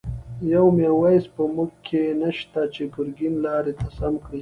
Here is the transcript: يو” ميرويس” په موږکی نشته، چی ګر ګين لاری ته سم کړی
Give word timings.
يو” 0.53 0.65
ميرويس” 0.77 1.25
په 1.35 1.43
موږکی 1.55 2.01
نشته، 2.21 2.61
چی 2.73 2.83
ګر 2.93 3.07
ګين 3.17 3.33
لاری 3.43 3.73
ته 3.79 3.87
سم 3.97 4.13
کړی 4.25 4.39